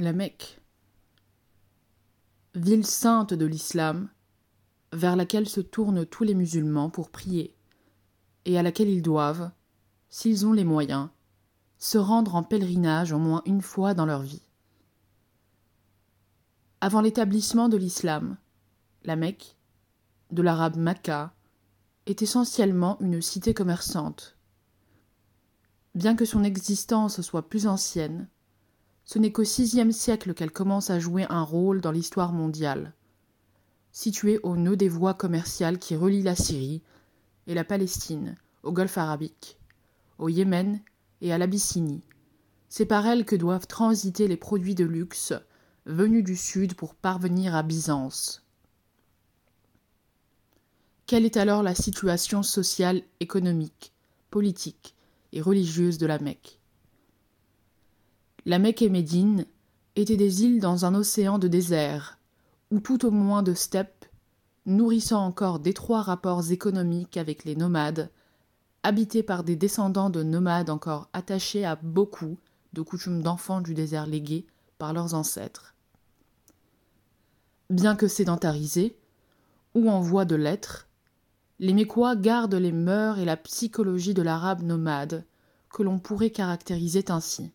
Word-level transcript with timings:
La 0.00 0.14
Mecque, 0.14 0.58
ville 2.54 2.86
sainte 2.86 3.34
de 3.34 3.44
l'islam, 3.44 4.08
vers 4.94 5.14
laquelle 5.14 5.46
se 5.46 5.60
tournent 5.60 6.06
tous 6.06 6.24
les 6.24 6.34
musulmans 6.34 6.88
pour 6.88 7.10
prier, 7.10 7.54
et 8.46 8.58
à 8.58 8.62
laquelle 8.62 8.88
ils 8.88 9.02
doivent, 9.02 9.50
s'ils 10.08 10.46
ont 10.46 10.54
les 10.54 10.64
moyens, 10.64 11.10
se 11.76 11.98
rendre 11.98 12.34
en 12.34 12.42
pèlerinage 12.42 13.12
au 13.12 13.18
moins 13.18 13.42
une 13.44 13.60
fois 13.60 13.92
dans 13.92 14.06
leur 14.06 14.22
vie. 14.22 14.40
Avant 16.80 17.02
l'établissement 17.02 17.68
de 17.68 17.76
l'islam, 17.76 18.38
la 19.04 19.16
Mecque, 19.16 19.54
de 20.30 20.40
l'arabe 20.40 20.78
Makkah, 20.78 21.34
est 22.06 22.22
essentiellement 22.22 22.98
une 23.00 23.20
cité 23.20 23.52
commerçante. 23.52 24.38
Bien 25.94 26.16
que 26.16 26.24
son 26.24 26.42
existence 26.42 27.20
soit 27.20 27.50
plus 27.50 27.66
ancienne, 27.66 28.30
ce 29.04 29.18
n'est 29.18 29.32
qu'au 29.32 29.42
VIe 29.42 29.92
siècle 29.92 30.34
qu'elle 30.34 30.52
commence 30.52 30.90
à 30.90 30.98
jouer 30.98 31.26
un 31.28 31.42
rôle 31.42 31.80
dans 31.80 31.90
l'histoire 31.90 32.32
mondiale. 32.32 32.92
Située 33.92 34.38
au 34.42 34.56
nœud 34.56 34.76
des 34.76 34.88
voies 34.88 35.14
commerciales 35.14 35.78
qui 35.78 35.96
relient 35.96 36.22
la 36.22 36.36
Syrie 36.36 36.82
et 37.46 37.54
la 37.54 37.64
Palestine 37.64 38.36
au 38.62 38.72
golfe 38.72 38.98
arabique, 38.98 39.58
au 40.18 40.28
Yémen 40.28 40.80
et 41.20 41.32
à 41.32 41.38
l'Abyssinie, 41.38 42.02
c'est 42.68 42.86
par 42.86 43.06
elle 43.06 43.24
que 43.24 43.36
doivent 43.36 43.66
transiter 43.66 44.28
les 44.28 44.36
produits 44.36 44.76
de 44.76 44.84
luxe 44.84 45.32
venus 45.86 46.22
du 46.22 46.36
sud 46.36 46.74
pour 46.74 46.94
parvenir 46.94 47.56
à 47.56 47.62
Byzance. 47.64 48.44
Quelle 51.06 51.24
est 51.24 51.36
alors 51.36 51.64
la 51.64 51.74
situation 51.74 52.44
sociale, 52.44 53.02
économique, 53.18 53.92
politique 54.30 54.94
et 55.32 55.40
religieuse 55.40 55.98
de 55.98 56.06
la 56.06 56.20
Mecque? 56.20 56.59
La 58.46 58.58
Mecque 58.58 58.82
et 58.82 58.88
Médine 58.88 59.44
étaient 59.96 60.16
des 60.16 60.44
îles 60.44 60.60
dans 60.60 60.84
un 60.84 60.94
océan 60.94 61.38
de 61.38 61.48
désert, 61.48 62.18
ou 62.70 62.80
tout 62.80 63.04
au 63.04 63.10
moins 63.10 63.42
de 63.42 63.54
steppes, 63.54 64.06
nourrissant 64.66 65.24
encore 65.24 65.58
d'étroits 65.58 66.02
rapports 66.02 66.50
économiques 66.50 67.16
avec 67.16 67.44
les 67.44 67.56
nomades, 67.56 68.10
habités 68.82 69.22
par 69.22 69.44
des 69.44 69.56
descendants 69.56 70.10
de 70.10 70.22
nomades 70.22 70.70
encore 70.70 71.08
attachés 71.12 71.64
à 71.64 71.76
beaucoup 71.76 72.38
de 72.72 72.82
coutumes 72.82 73.22
d'enfants 73.22 73.60
du 73.60 73.74
désert 73.74 74.06
légués 74.06 74.46
par 74.78 74.92
leurs 74.92 75.14
ancêtres. 75.14 75.74
Bien 77.68 77.94
que 77.94 78.08
sédentarisés, 78.08 78.96
ou 79.74 79.90
en 79.90 80.00
voie 80.00 80.24
de 80.24 80.36
l'être, 80.36 80.88
les 81.58 81.74
Mécois 81.74 82.16
gardent 82.16 82.54
les 82.54 82.72
mœurs 82.72 83.18
et 83.18 83.24
la 83.24 83.36
psychologie 83.36 84.14
de 84.14 84.22
l'arabe 84.22 84.62
nomade, 84.62 85.24
que 85.68 85.82
l'on 85.82 85.98
pourrait 85.98 86.30
caractériser 86.30 87.04
ainsi. 87.10 87.52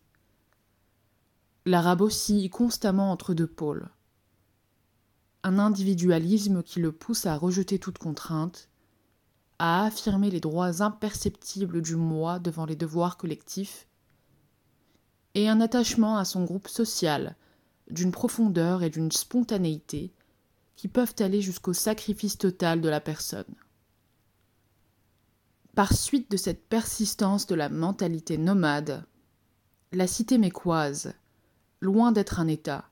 L'arabe 1.68 2.02
oscille 2.02 2.48
constamment 2.48 3.10
entre 3.10 3.34
deux 3.34 3.48
pôles. 3.48 3.88
Un 5.42 5.58
individualisme 5.58 6.62
qui 6.62 6.78
le 6.78 6.92
pousse 6.92 7.26
à 7.26 7.36
rejeter 7.36 7.80
toute 7.80 7.98
contrainte, 7.98 8.68
à 9.58 9.84
affirmer 9.84 10.30
les 10.30 10.38
droits 10.38 10.80
imperceptibles 10.80 11.82
du 11.82 11.96
moi 11.96 12.38
devant 12.38 12.66
les 12.66 12.76
devoirs 12.76 13.16
collectifs, 13.16 13.88
et 15.34 15.48
un 15.48 15.60
attachement 15.60 16.18
à 16.18 16.24
son 16.24 16.44
groupe 16.44 16.68
social 16.68 17.34
d'une 17.90 18.12
profondeur 18.12 18.84
et 18.84 18.90
d'une 18.90 19.10
spontanéité 19.10 20.12
qui 20.76 20.86
peuvent 20.86 21.16
aller 21.18 21.42
jusqu'au 21.42 21.72
sacrifice 21.72 22.38
total 22.38 22.80
de 22.80 22.88
la 22.88 23.00
personne. 23.00 23.56
Par 25.74 25.92
suite 25.92 26.30
de 26.30 26.36
cette 26.36 26.68
persistance 26.68 27.48
de 27.48 27.56
la 27.56 27.70
mentalité 27.70 28.38
nomade, 28.38 29.04
la 29.90 30.06
cité 30.06 30.38
mécoise 30.38 31.12
loin 31.86 32.10
d'être 32.10 32.40
un 32.40 32.48
État, 32.48 32.90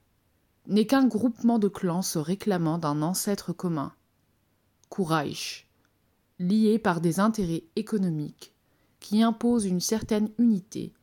n'est 0.69 0.87
qu'un 0.87 1.07
groupement 1.07 1.59
de 1.59 1.67
clans 1.67 2.03
se 2.03 2.21
réclamant 2.21 2.79
d'un 2.79 3.03
ancêtre 3.03 3.53
commun. 3.53 3.93
Kouraïch, 4.89 5.69
liés 6.39 6.79
par 6.79 7.01
des 7.01 7.19
intérêts 7.19 7.65
économiques 7.75 8.55
qui 9.01 9.21
imposent 9.23 9.67
une 9.67 9.81
certaine 9.81 10.31
unité, 10.39 10.95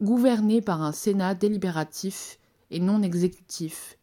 gouvernés 0.00 0.62
par 0.62 0.82
un 0.82 0.92
Sénat 0.92 1.34
délibératif 1.34 2.38
et 2.70 2.78
non 2.78 3.02
exécutif, 3.02 3.98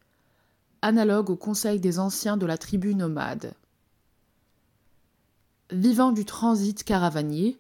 analogue 0.81 1.29
au 1.29 1.37
Conseil 1.37 1.79
des 1.79 1.99
anciens 1.99 2.35
de 2.35 2.45
la 2.45 2.57
tribu 2.57 2.93
nomade. 2.93 3.53
Vivant 5.71 6.11
du 6.11 6.25
transit 6.25 6.83
caravanier, 6.83 7.57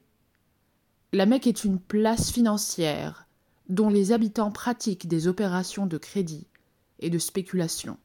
la 1.13 1.25
Mecque 1.25 1.47
est 1.47 1.63
une 1.63 1.79
place 1.79 2.31
financière 2.31 3.27
dont 3.69 3.89
les 3.89 4.11
habitants 4.11 4.51
pratiquent 4.51 5.07
des 5.07 5.27
opérations 5.27 5.85
de 5.85 5.97
crédit 5.97 6.47
et 6.99 7.09
de 7.09 7.19
spéculation. 7.19 7.97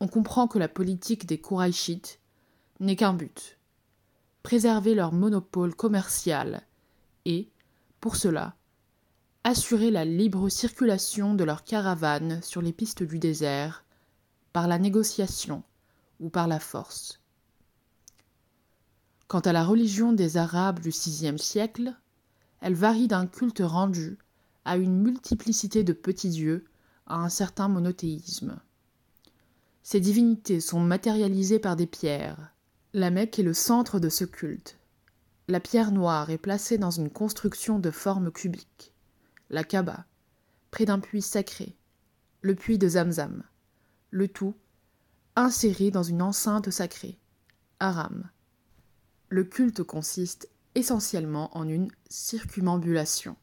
On 0.00 0.08
comprend 0.08 0.48
que 0.48 0.58
la 0.58 0.68
politique 0.68 1.26
des 1.26 1.38
Kouraïchites 1.38 2.20
n'est 2.80 2.96
qu'un 2.96 3.12
but 3.12 3.58
préserver 4.42 4.94
leur 4.94 5.12
monopole 5.12 5.74
commercial 5.74 6.62
et, 7.24 7.50
pour 8.00 8.16
cela, 8.16 8.56
assurer 9.44 9.90
la 9.90 10.04
libre 10.04 10.48
circulation 10.48 11.34
de 11.34 11.44
leurs 11.44 11.64
caravanes 11.64 12.40
sur 12.42 12.62
les 12.62 12.72
pistes 12.72 13.02
du 13.02 13.18
désert 13.18 13.84
par 14.52 14.68
la 14.68 14.78
négociation 14.78 15.62
ou 16.18 16.28
par 16.30 16.48
la 16.48 16.60
force. 16.60 17.20
Quant 19.28 19.40
à 19.40 19.52
la 19.52 19.64
religion 19.64 20.12
des 20.12 20.36
Arabes 20.36 20.80
du 20.80 20.90
VIe 20.90 21.38
siècle, 21.38 21.94
elle 22.60 22.74
varie 22.74 23.08
d'un 23.08 23.26
culte 23.26 23.62
rendu 23.64 24.18
à 24.64 24.76
une 24.76 25.00
multiplicité 25.00 25.84
de 25.84 25.92
petits 25.92 26.30
dieux 26.30 26.64
à 27.06 27.16
un 27.16 27.28
certain 27.28 27.68
monothéisme. 27.68 28.60
Ces 29.82 30.00
divinités 30.00 30.60
sont 30.60 30.80
matérialisées 30.80 31.58
par 31.58 31.76
des 31.76 31.86
pierres. 31.86 32.52
La 32.92 33.10
Mecque 33.10 33.38
est 33.38 33.44
le 33.44 33.54
centre 33.54 33.98
de 33.98 34.08
ce 34.08 34.24
culte. 34.24 34.78
La 35.48 35.60
pierre 35.60 35.90
noire 35.90 36.30
est 36.30 36.38
placée 36.38 36.78
dans 36.78 36.90
une 36.90 37.10
construction 37.10 37.78
de 37.78 37.90
forme 37.90 38.30
cubique. 38.30 38.92
La 39.48 39.64
Kaaba, 39.64 40.04
près 40.70 40.84
d'un 40.84 41.00
puits 41.00 41.22
sacré, 41.22 41.76
le 42.42 42.54
puits 42.54 42.78
de 42.78 42.88
Zamzam, 42.88 43.42
le 44.10 44.28
tout 44.28 44.54
inséré 45.36 45.90
dans 45.90 46.02
une 46.02 46.22
enceinte 46.22 46.70
sacrée, 46.70 47.18
Aram. 47.78 48.28
Le 49.28 49.44
culte 49.44 49.82
consiste 49.82 50.49
essentiellement 50.74 51.56
en 51.56 51.68
une 51.68 51.90
circumambulation. 52.08 53.36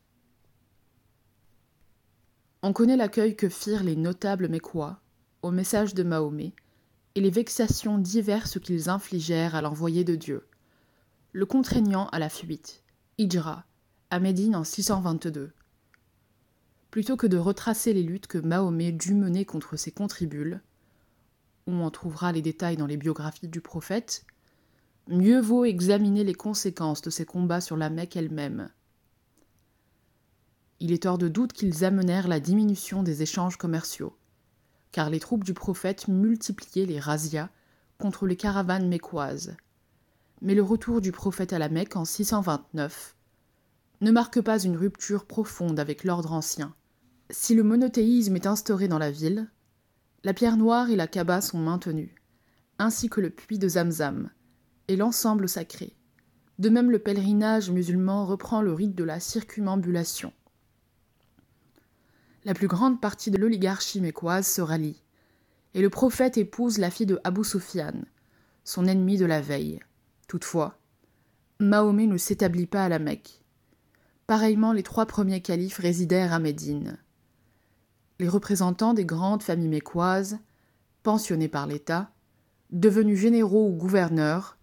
On 2.63 2.73
connaît 2.73 2.97
l'accueil 2.97 3.35
que 3.35 3.49
firent 3.49 3.83
les 3.83 3.95
notables 3.95 4.49
mécois 4.49 4.99
au 5.41 5.51
message 5.51 5.93
de 5.93 6.03
Mahomet 6.03 6.53
et 7.15 7.21
les 7.21 7.29
vexations 7.29 7.97
diverses 7.97 8.59
qu'ils 8.59 8.89
infligèrent 8.89 9.55
à 9.55 9.61
l'envoyé 9.61 10.03
de 10.03 10.15
Dieu, 10.15 10.47
le 11.31 11.45
contraignant 11.45 12.07
à 12.09 12.19
la 12.19 12.29
fuite, 12.29 12.83
Hijra, 13.17 13.65
à 14.09 14.19
Médine 14.19 14.55
en 14.55 14.63
622. 14.63 15.51
Plutôt 16.91 17.17
que 17.17 17.27
de 17.27 17.37
retracer 17.37 17.93
les 17.93 18.03
luttes 18.03 18.27
que 18.27 18.37
Mahomet 18.37 18.91
dut 18.91 19.13
mener 19.13 19.45
contre 19.45 19.75
ses 19.75 19.91
contribules, 19.91 20.61
on 21.67 21.89
trouvera 21.91 22.31
les 22.31 22.41
détails 22.41 22.77
dans 22.77 22.87
les 22.87 22.97
biographies 22.97 23.47
du 23.47 23.61
prophète, 23.61 24.25
mieux 25.09 25.39
vaut 25.39 25.65
examiner 25.65 26.23
les 26.23 26.33
conséquences 26.33 27.01
de 27.01 27.09
ces 27.09 27.25
combats 27.25 27.61
sur 27.61 27.77
la 27.77 27.89
Mecque 27.89 28.17
elle-même. 28.17 28.69
Il 30.79 30.91
est 30.91 31.05
hors 31.05 31.17
de 31.17 31.27
doute 31.27 31.53
qu'ils 31.53 31.85
amenèrent 31.85 32.27
la 32.27 32.39
diminution 32.39 33.03
des 33.03 33.23
échanges 33.23 33.57
commerciaux, 33.57 34.15
car 34.91 35.09
les 35.09 35.19
troupes 35.19 35.43
du 35.43 35.53
prophète 35.53 36.07
multipliaient 36.07 36.85
les 36.85 36.99
razzias 36.99 37.49
contre 37.97 38.27
les 38.27 38.35
caravanes 38.35 38.87
mécoises. 38.87 39.55
Mais 40.41 40.53
le 40.53 40.61
retour 40.61 41.01
du 41.01 41.11
prophète 41.11 41.51
à 41.53 41.59
la 41.59 41.69
Mecque 41.69 41.95
en 41.95 42.05
629 42.05 43.15
ne 44.01 44.11
marque 44.11 44.41
pas 44.41 44.59
une 44.59 44.77
rupture 44.77 45.25
profonde 45.25 45.79
avec 45.79 46.03
l'ordre 46.03 46.33
ancien. 46.33 46.75
Si 47.31 47.55
le 47.55 47.63
monothéisme 47.63 48.35
est 48.35 48.45
instauré 48.45 48.87
dans 48.87 48.99
la 48.99 49.09
ville, 49.09 49.49
la 50.23 50.33
pierre 50.33 50.57
noire 50.57 50.91
et 50.91 50.95
la 50.95 51.07
Kaaba 51.07 51.41
sont 51.41 51.57
maintenues, 51.57 52.13
ainsi 52.77 53.09
que 53.09 53.19
le 53.19 53.31
puits 53.31 53.57
de 53.57 53.67
Zamzam, 53.67 54.29
et 54.87 54.95
l'ensemble 54.95 55.49
sacré. 55.49 55.93
De 56.59 56.69
même, 56.69 56.89
le 56.89 56.99
pèlerinage 56.99 57.69
musulman 57.69 58.25
reprend 58.25 58.61
le 58.61 58.73
rite 58.73 58.95
de 58.95 59.03
la 59.03 59.19
circumambulation. 59.19 60.33
La 62.45 62.53
plus 62.53 62.67
grande 62.67 63.01
partie 63.01 63.29
de 63.29 63.37
l'oligarchie 63.37 64.01
mécoise 64.01 64.47
se 64.47 64.61
rallie, 64.61 65.03
et 65.73 65.81
le 65.81 65.89
prophète 65.89 66.37
épouse 66.37 66.77
la 66.77 66.89
fille 66.89 67.05
de 67.05 67.19
Abu 67.23 67.43
Sufyan, 67.43 67.93
son 68.63 68.85
ennemi 68.85 69.17
de 69.17 69.25
la 69.25 69.41
veille. 69.41 69.79
Toutefois, 70.27 70.79
Mahomet 71.59 72.07
ne 72.07 72.17
s'établit 72.17 72.67
pas 72.67 72.85
à 72.85 72.89
la 72.89 72.99
Mecque. 72.99 73.43
Pareillement, 74.27 74.73
les 74.73 74.83
trois 74.83 75.05
premiers 75.05 75.41
califes 75.41 75.77
résidèrent 75.77 76.33
à 76.33 76.39
Médine. 76.39 76.97
Les 78.19 78.27
représentants 78.27 78.93
des 78.93 79.05
grandes 79.05 79.43
familles 79.43 79.67
mécoises, 79.67 80.39
pensionnés 81.03 81.47
par 81.47 81.67
l'État, 81.67 82.11
devenus 82.71 83.19
généraux 83.19 83.69
ou 83.69 83.75
gouverneurs, 83.75 84.56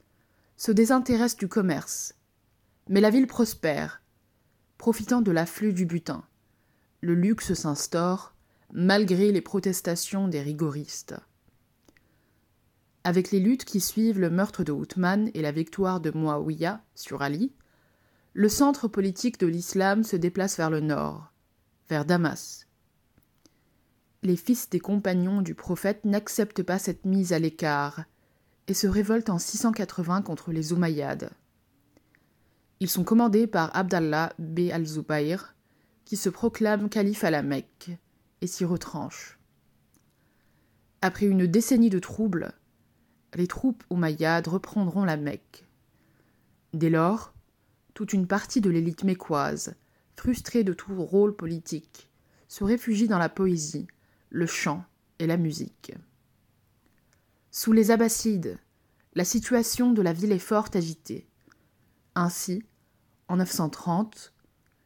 se 0.57 0.73
désintéresse 0.73 1.37
du 1.37 1.49
commerce. 1.49 2.15
Mais 2.89 3.01
la 3.01 3.11
ville 3.11 3.27
prospère, 3.27 4.03
profitant 4.79 5.23
de 5.23 5.33
l'afflux 5.33 5.73
du 5.73 5.87
butin. 5.87 6.25
Le 7.01 7.15
luxe 7.15 7.55
s'instaure, 7.55 8.35
malgré 8.73 9.33
les 9.33 9.41
protestations 9.41 10.29
des 10.29 10.41
rigoristes. 10.41 11.15
Avec 13.05 13.31
les 13.31 13.41
luttes 13.41 13.65
qui 13.65 13.81
suivent 13.81 14.19
le 14.19 14.31
meurtre 14.31 14.65
de 14.65 14.73
Othman 14.73 15.31
et 15.35 15.43
la 15.43 15.53
victoire 15.53 16.01
de 16.01 16.11
Muawiyah 16.11 16.83
sur 16.95 17.23
Ali, 17.23 17.53
le 18.33 18.49
centre 18.49 18.89
politique 18.89 19.39
de 19.39 19.47
l'islam 19.47 20.03
se 20.03 20.17
déplace 20.17 20.57
vers 20.57 20.71
le 20.71 20.81
nord, 20.81 21.33
vers 21.89 22.05
Damas. 22.05 22.67
Les 24.23 24.37
fils 24.37 24.71
des 24.71 24.81
compagnons 24.81 25.43
du 25.43 25.55
prophète 25.55 26.05
n'acceptent 26.05 26.63
pas 26.63 26.79
cette 26.79 27.05
mise 27.05 27.33
à 27.33 27.39
l'écart 27.39 28.05
et 28.69 28.75
se 28.75 28.87
révoltent 28.87 29.31
en 29.31 29.39
680 29.39 30.23
contre 30.23 30.53
les 30.53 30.73
Umayyads. 30.73 31.31
Ils 32.81 32.91
sont 32.91 33.05
commandés 33.05 33.47
par 33.47 33.75
Abdallah 33.77 34.33
b 34.39 34.71
al-Zubayr, 34.73 35.55
qui 36.05 36.17
se 36.17 36.29
proclame 36.29 36.89
calife 36.89 37.25
à 37.25 37.31
la 37.31 37.43
Mecque 37.43 37.91
et 38.41 38.47
s'y 38.47 38.65
retranche. 38.65 39.39
Après 41.01 41.27
une 41.27 41.47
décennie 41.47 41.91
de 41.91 41.99
troubles, 41.99 42.53
les 43.35 43.47
troupes 43.47 43.85
Umayyads 43.91 44.49
reprendront 44.49 45.05
la 45.05 45.17
Mecque. 45.17 45.67
Dès 46.73 46.91
lors, 46.91 47.33
toute 47.95 48.13
une 48.13 48.27
partie 48.27 48.61
de 48.61 48.71
l'élite 48.71 49.05
mécoise, 49.05 49.75
frustrée 50.17 50.65
de 50.65 50.73
tout 50.73 50.95
rôle 51.03 51.35
politique, 51.35 52.09
se 52.49 52.65
réfugie 52.65 53.09
dans 53.09 53.19
la 53.19 53.29
poésie, 53.29 53.87
le 54.31 54.47
chant 54.47 54.85
et 55.19 55.27
la 55.27 55.37
musique. 55.37 55.95
Sous 57.57 57.71
les 57.71 57.93
Abbassides, 57.93 58.59
la 59.15 59.25
situation 59.25 59.93
de 59.93 60.03
la 60.03 60.13
ville 60.13 60.33
est 60.33 60.41
fort 60.41 60.71
agitée. 60.75 61.29
Ainsi, 62.17 62.65
en 63.29 63.37
930, 63.37 64.33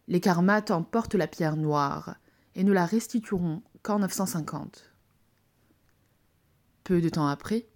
les 0.07 0.21
Karmates 0.21 0.71
emportent 0.71 1.15
la 1.15 1.27
pierre 1.27 1.57
noire 1.57 2.17
et 2.55 2.65
ne 2.65 2.73
la 2.75 2.85
restitueront 2.85 3.63
qu'en 3.83 4.01
950. 4.01 4.93
Peu 6.85 7.01
de 7.01 7.09
temps 7.09 7.27
après, 7.27 7.71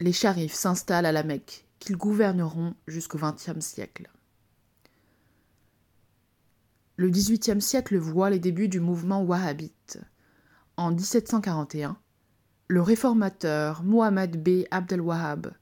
les 0.00 0.12
Sharifs 0.12 0.54
s'installent 0.54 1.06
à 1.06 1.12
la 1.12 1.22
Mecque, 1.22 1.68
qu'ils 1.78 1.96
gouverneront 1.96 2.74
jusqu'au 2.88 3.18
XXe 3.18 3.64
siècle. 3.64 4.10
Le 6.96 7.08
XVIIIe 7.08 7.62
siècle 7.62 7.98
voit 7.98 8.30
les 8.30 8.40
débuts 8.40 8.68
du 8.68 8.80
mouvement 8.80 9.22
wahhabite. 9.22 10.00
En 10.76 10.90
1741, 10.90 11.96
le 12.68 12.80
réformateur 12.80 13.82
Muhammad 13.82 14.42
b. 14.42 14.64
Abdel 14.70 15.02
Wahhab 15.02 15.52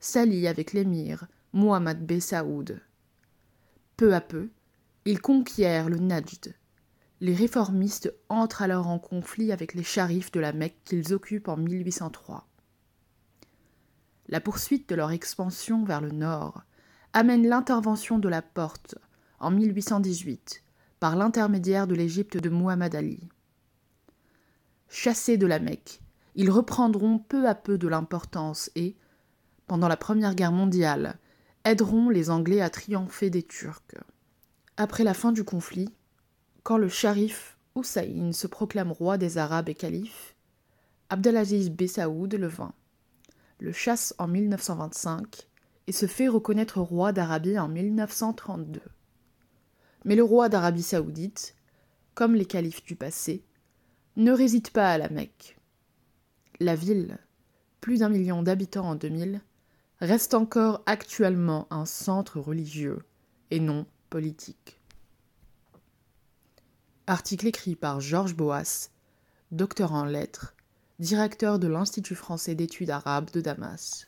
s'allie 0.00 0.48
avec 0.48 0.72
l'émir 0.72 1.26
Muhammad 1.52 2.06
b. 2.06 2.18
Saoud. 2.18 2.80
Peu 3.98 4.14
à 4.14 4.22
peu, 4.22 4.48
ils 5.04 5.20
conquièrent 5.20 5.90
le 5.90 5.98
Najd. 5.98 6.54
Les 7.20 7.34
réformistes 7.34 8.12
entrent 8.30 8.62
alors 8.62 8.88
en 8.88 8.98
conflit 8.98 9.52
avec 9.52 9.74
les 9.74 9.82
charifs 9.82 10.32
de 10.32 10.40
la 10.40 10.54
Mecque 10.54 10.78
qu'ils 10.84 11.12
occupent 11.12 11.48
en 11.48 11.58
1803. 11.58 12.48
La 14.28 14.40
poursuite 14.40 14.88
de 14.88 14.94
leur 14.94 15.10
expansion 15.10 15.84
vers 15.84 16.00
le 16.00 16.10
nord 16.10 16.62
amène 17.12 17.46
l'intervention 17.46 18.18
de 18.18 18.30
la 18.30 18.40
Porte 18.40 18.96
en 19.40 19.50
1818 19.50 20.62
par 21.00 21.16
l'intermédiaire 21.16 21.86
de 21.86 21.94
l'Égypte 21.94 22.38
de 22.38 22.48
Muhammad 22.48 22.94
Ali. 22.94 23.20
Chassés 24.88 25.36
de 25.36 25.46
la 25.46 25.58
Mecque, 25.58 26.00
ils 26.36 26.50
reprendront 26.50 27.18
peu 27.18 27.48
à 27.48 27.54
peu 27.54 27.78
de 27.78 27.88
l'importance 27.88 28.70
et, 28.76 28.94
pendant 29.66 29.88
la 29.88 29.96
Première 29.96 30.34
Guerre 30.34 30.52
mondiale, 30.52 31.18
aideront 31.64 32.10
les 32.10 32.30
Anglais 32.30 32.60
à 32.60 32.70
triompher 32.70 33.30
des 33.30 33.42
Turcs. 33.42 33.96
Après 34.76 35.02
la 35.02 35.14
fin 35.14 35.32
du 35.32 35.42
conflit, 35.42 35.88
quand 36.62 36.76
le 36.76 36.88
sharif 36.88 37.56
Hussein 37.74 38.32
se 38.32 38.46
proclame 38.46 38.92
roi 38.92 39.16
des 39.16 39.38
Arabes 39.38 39.70
et 39.70 39.74
calife, 39.74 40.36
Abdelaziz 41.08 41.70
B. 41.70 41.86
Saoud 41.86 42.34
le 42.34 42.46
vint, 42.46 42.74
le 43.58 43.72
chasse 43.72 44.14
en 44.18 44.28
1925 44.28 45.48
et 45.86 45.92
se 45.92 46.06
fait 46.06 46.28
reconnaître 46.28 46.80
roi 46.80 47.12
d'Arabie 47.12 47.58
en 47.58 47.68
1932. 47.68 48.80
Mais 50.04 50.16
le 50.16 50.22
roi 50.22 50.48
d'Arabie 50.48 50.82
saoudite, 50.82 51.54
comme 52.14 52.34
les 52.34 52.46
califes 52.46 52.84
du 52.84 52.94
passé, 52.94 53.44
ne 54.16 54.32
réside 54.32 54.70
pas 54.70 54.90
à 54.90 54.98
la 54.98 55.08
Mecque. 55.08 55.55
La 56.58 56.74
ville, 56.74 57.18
plus 57.82 57.98
d'un 57.98 58.08
million 58.08 58.42
d'habitants 58.42 58.88
en 58.88 58.94
2000, 58.94 59.42
reste 60.00 60.32
encore 60.32 60.82
actuellement 60.86 61.66
un 61.70 61.84
centre 61.84 62.40
religieux 62.40 63.04
et 63.50 63.60
non 63.60 63.86
politique. 64.08 64.80
Article 67.06 67.48
écrit 67.48 67.76
par 67.76 68.00
Georges 68.00 68.34
Boas, 68.34 68.88
docteur 69.52 69.92
en 69.92 70.04
lettres, 70.04 70.54
directeur 70.98 71.58
de 71.58 71.68
l'Institut 71.68 72.14
français 72.14 72.54
d'études 72.54 72.90
arabes 72.90 73.30
de 73.30 73.40
Damas. 73.40 74.06